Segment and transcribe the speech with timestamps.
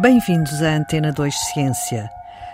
[0.00, 2.10] Bem-vindos à Antena 2 Ciência.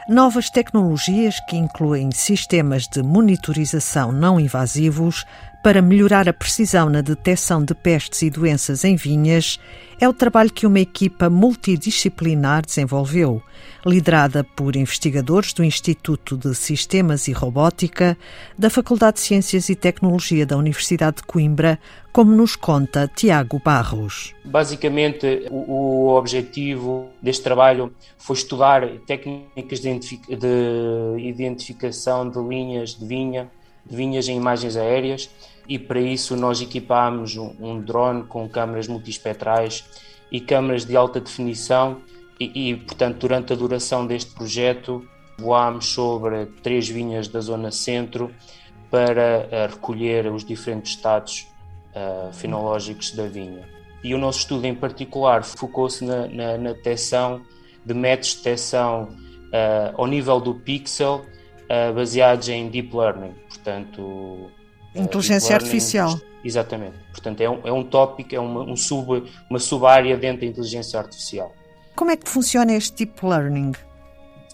[0.09, 5.25] Novas tecnologias que incluem sistemas de monitorização não invasivos
[5.67, 9.59] para melhorar a precisão na detecção de pestes e doenças em vinhas
[10.01, 13.43] é o trabalho que uma equipa multidisciplinar desenvolveu,
[13.85, 18.17] liderada por investigadores do Instituto de Sistemas e Robótica
[18.57, 21.81] da Faculdade de Ciências e Tecnologia da Universidade de Coimbra,
[22.13, 24.37] como nos conta Tiago Barros.
[24.45, 29.99] Basicamente, o, objetivo deste trabalho foi estudar técnicas de
[31.19, 33.51] identificação de linhas de vinha,
[33.85, 35.29] de vinhas em imagens aéreas
[35.69, 39.85] e para isso nós equipámos um, drone com câmaras multispectrais
[40.31, 42.03] e câmaras de alta definição
[42.39, 45.07] e, e, portanto durante a duração deste projeto
[45.39, 48.33] voámos sobre três vinhas da zona centro
[48.91, 51.47] para uh, recolher os diferentes estados
[51.95, 53.69] uh, fenológicos da vinha.
[54.03, 57.43] E o nosso estudo em particular focou-se na, na, na detecção
[57.85, 61.25] de métodos de detecção uh, ao nível do pixel
[61.97, 64.49] baseados em deep learning, portanto
[64.97, 66.19] Inteligência artificial.
[66.45, 66.95] Exatamente.
[67.11, 70.99] Portanto, é um, é um tópico, é uma, um sub, uma sub-área dentro da inteligência
[70.99, 71.53] artificial.
[71.97, 73.73] Como é que funciona este deep learning?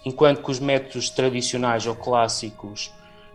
[0.04, 2.86] Enquanto que os métodos tradicionais ou clássicos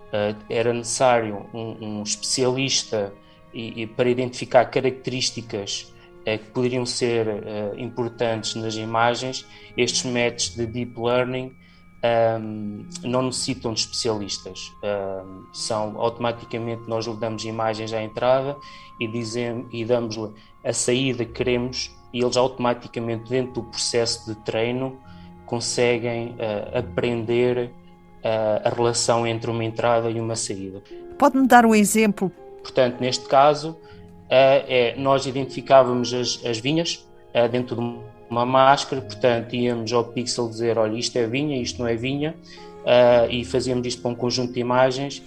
[0.08, 3.14] uh, era necessário um, um especialista
[3.54, 9.46] e, e, para identificar características uh, que poderiam ser uh, importantes nas imagens,
[9.78, 11.56] estes métodos de deep learning
[12.04, 14.72] um, não necessitam de especialistas.
[14.84, 18.56] Um, são automaticamente nós lhe damos imagens à entrada
[19.00, 20.32] e, dizem, e damos-lhe
[20.64, 25.00] a saída que queremos e eles automaticamente dentro do processo de treino
[25.46, 27.72] conseguem uh, aprender
[28.24, 30.84] uh, a relação entre uma entrada e uma saída.
[31.18, 32.32] Pode-me dar um exemplo?
[32.62, 33.78] Portanto, neste caso, uh,
[34.30, 37.07] é, nós identificávamos as, as vinhas
[37.52, 37.82] dentro de
[38.30, 42.36] uma máscara, portanto íamos ao pixel dizer, olha, isto é vinha, isto não é vinha,
[42.84, 45.22] uh, e fazíamos isto para um conjunto de imagens,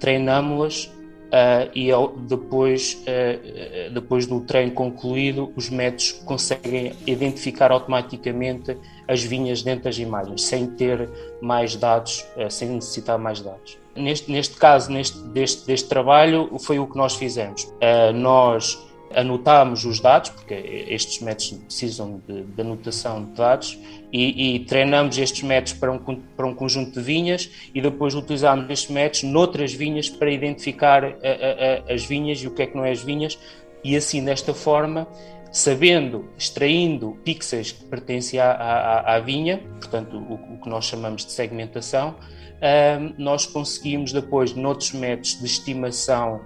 [0.00, 1.88] treinámos-las uh, e
[2.26, 8.76] depois, uh, depois do treino concluído, os métodos conseguem identificar automaticamente
[9.08, 11.08] as vinhas dentro das imagens, sem ter
[11.40, 13.78] mais dados, sem necessitar mais dados.
[13.94, 17.72] Neste, neste caso, neste, deste, deste trabalho, foi o que nós fizemos.
[18.14, 20.54] nós anotámos os dados, porque
[20.88, 23.78] estes métodos precisam de, de anotação de dados,
[24.12, 28.70] e, e, treinamos estes métodos para um, para um conjunto de vinhas e depois utilizamos
[28.70, 32.66] estes métodos noutras vinhas para identificar a, a, a, as vinhas e o que é
[32.66, 33.38] que não é as vinhas,
[33.84, 35.06] e assim, desta forma,
[35.52, 41.24] sabendo, extraindo pixels que pertencem à, à, à vinha, portanto, o, o, que nós chamamos
[41.24, 46.40] de segmentação, uh, nós conseguimos depois, noutros métodos de estimação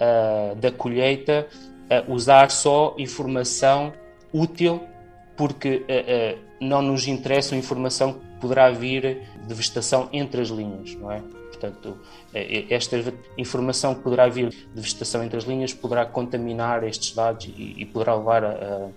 [0.00, 1.46] uh, da colheita,
[1.90, 3.92] uh, usar só informação
[4.32, 4.82] útil,
[5.36, 11.10] porque uh, não nos interessa informação que poderá vir de vegetação entre as linhas, não
[11.10, 11.20] é?
[11.50, 11.98] Portanto,
[12.70, 12.96] esta
[13.36, 17.84] informação que poderá vir de vegetação entre as linhas poderá contaminar estes dados e, e
[17.84, 18.88] poderá levar a,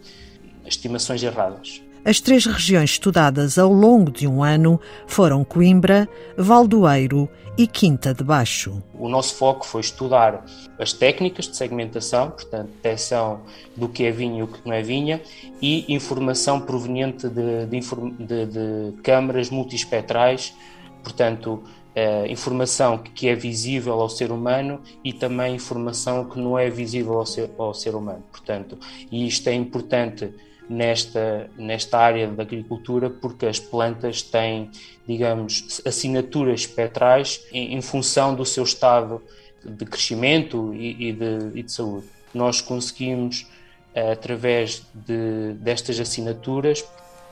[0.63, 1.81] a estimações erradas.
[2.05, 4.77] As três regiões estudadas ao longo de um ano
[5.07, 8.83] foram Coimbra, Valdoeiro e Quinta de Baixo.
[8.93, 10.43] O nosso foco foi estudar
[10.77, 13.39] as técnicas de segmentação, portanto, detecção
[13.77, 15.21] do que é vinho e o que não é vinha,
[15.61, 20.53] e informação proveniente de, de, de, de câmaras multispectrais,
[21.01, 21.63] portanto,
[21.93, 27.19] Uh, informação que é visível ao ser humano e também informação que não é visível
[27.19, 28.23] ao ser, ao ser humano.
[28.31, 28.79] Portanto,
[29.11, 30.33] e isto é importante
[30.69, 34.71] nesta, nesta área da agricultura porque as plantas têm,
[35.07, 39.21] digamos, assinaturas espectrais em, em função do seu estado
[39.63, 42.07] de crescimento e, e, de, e de, saúde.
[42.33, 43.47] Nós conseguimos,
[43.93, 46.83] eh, através de, destas assinaturas,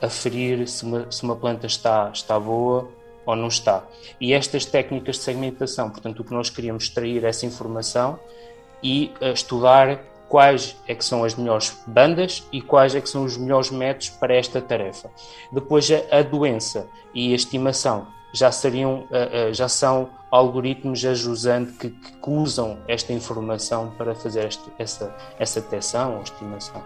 [0.01, 2.89] aferir se uma, se uma planta está, está boa
[3.25, 3.83] ou não está.
[4.19, 8.19] E estas técnicas de segmentação, portanto, o que nós queríamos extrair essa informação
[8.81, 9.99] e uh, estudar
[10.31, 14.11] quais é que são as melhores bandas e quais é que são os melhores métodos
[14.11, 15.11] para esta tarefa.
[15.51, 21.89] Depois a doença e a estimação já seriam eh, eh, já são algoritmos ajusando que,
[21.89, 26.81] que usam esta informação para fazer este, essa essa detecção ou estimação.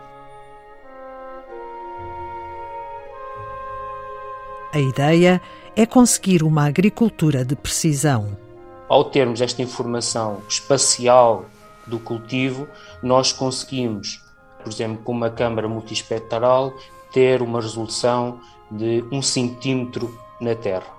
[4.74, 5.40] A ideia
[5.76, 8.36] é conseguir uma agricultura de precisão.
[8.90, 11.46] Ao termos esta informação espacial
[11.88, 12.68] do cultivo,
[13.02, 14.24] nós conseguimos,
[14.64, 16.74] por exemplo, com uma câmara multispectral,
[17.12, 18.40] ter uma resolução
[18.70, 20.94] de um centímetro na Terra.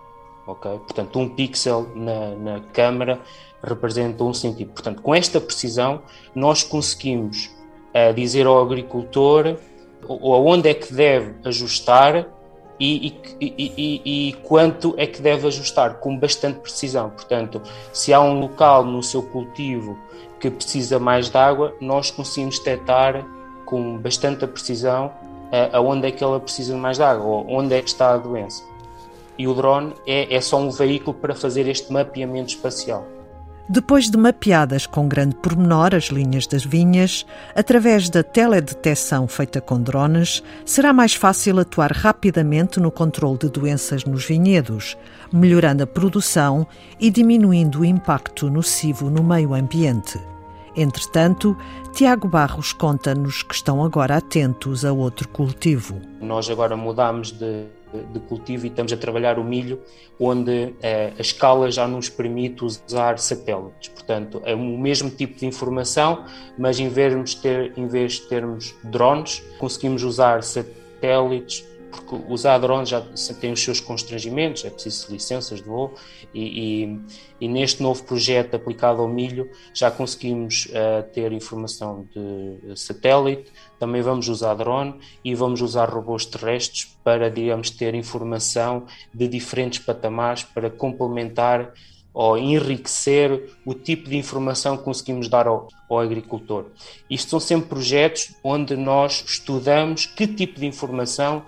[0.47, 0.79] Okay?
[0.79, 3.21] Portanto, um pixel na, na câmara
[3.63, 4.75] representa um centímetro.
[4.75, 6.03] Portanto, com esta precisão,
[6.35, 7.51] nós conseguimos
[7.93, 9.57] uh, dizer ao agricultor
[10.09, 12.27] ou aonde é que deve ajustar
[12.79, 17.11] e, e, e, e, quanto é que deve ajustar, com bastante precisão.
[17.11, 17.63] Portanto,
[17.93, 19.99] se há um local no seu cultivo
[20.39, 23.25] que precisa mais de água, nós conseguimos detectar
[23.65, 27.81] com bastante precisão uh, aonde é que ela precisa mais de água, ou onde é
[27.81, 28.63] que está a doença.
[29.39, 33.16] E o drone é, é só um veículo para fazer este mapeamento espacial.
[33.69, 39.83] Depois de mapeadas com grande pormenor as linhas das vinhas, através da teledetecção feita com
[39.83, 44.97] drones, será mais fácil atuar rapidamente no controle de doenças nos vinhedos,
[45.33, 46.65] melhorando a produção
[47.01, 50.17] e diminuindo o impacto nocivo no meio ambiente.
[50.77, 51.57] Entretanto,
[51.93, 55.99] Tiago Barros conta-nos que estão agora atentos a outro cultivo.
[56.21, 57.65] Nós agora mudamos de,
[58.13, 59.81] de cultivo e estamos a trabalhar o milho,
[60.21, 63.89] onde eh, a escala já nos permite usar satélites.
[63.89, 66.27] Portanto, é o mesmo tipo de informação,
[66.59, 72.59] mas em vez de, ter, em vez de termos drones, conseguimos usar satélites porque usar
[72.59, 73.01] drones já
[73.41, 75.95] tem os seus constrangimentos, é preciso licenças de voo,
[76.35, 77.01] e, e,
[77.41, 84.03] e neste novo projeto aplicado ao milho já conseguimos uh, ter informação de satélite, também
[84.03, 84.95] vamos usar drone
[85.25, 91.73] e vamos usar robôs terrestres para, digamos, ter informação de diferentes patamares para complementar
[92.17, 96.65] ou enriquecer o tipo de informação que conseguimos dar ao, ao, agricultor.
[97.11, 101.45] Isto são sempre projetos onde nós estudamos que tipo de informação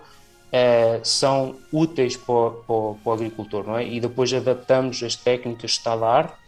[0.49, 3.87] uh, são úteis para o, para, o, agricultor, não é?
[3.87, 6.39] E depois adaptamos as técnicas estalar,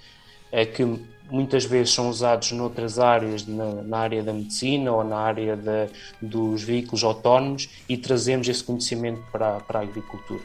[0.52, 0.85] uh, que
[1.31, 5.88] muitas vezes são usados noutras áreas, na, na área da medicina ou na área de,
[6.20, 10.43] dos veículos autónomos, e trazemos esse conhecimento para, para a agricultura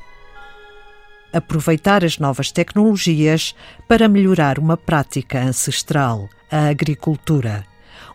[1.33, 3.53] aproveitar as novas tecnologias
[3.89, 7.65] para melhorar uma prática ancestral, a agricultura.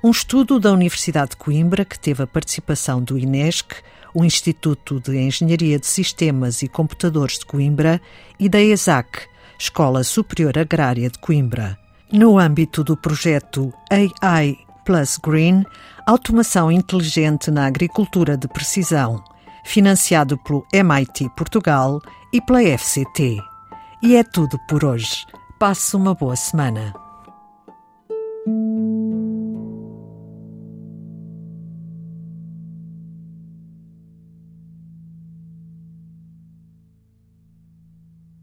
[0.02, 3.74] Um estudo da Universidade de Coimbra, que teve a participação do INESC,
[4.14, 8.00] o Instituto de Engenharia de Sistemas e Computadores de Coimbra
[8.38, 9.28] e da ESAC,
[9.58, 11.78] Escola Superior Agrária de Coimbra.
[12.12, 15.64] No âmbito do projeto AI Plus Green,
[16.06, 19.22] Automação Inteligente na Agricultura de Precisão,
[19.64, 22.00] financiado pelo MIT Portugal
[22.32, 23.38] e pela FCT.
[24.02, 25.24] E é tudo por hoje.
[25.58, 26.92] Passe uma boa semana.